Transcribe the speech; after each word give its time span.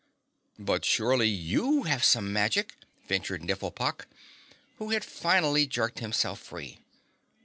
"But 0.57 0.83
surely 0.83 1.27
YOU 1.29 1.83
have 1.83 2.03
some 2.03 2.33
magic?" 2.33 2.73
ventured 3.07 3.43
Nifflepok, 3.43 4.07
who 4.79 4.89
had 4.89 5.05
finally 5.05 5.67
jerked 5.67 5.99
himself 5.99 6.39
free. 6.39 6.79